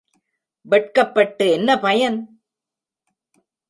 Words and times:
வெட்கப்பட்டு 0.65 1.51
என்ன 1.51 1.79
பயன்? 1.79 2.19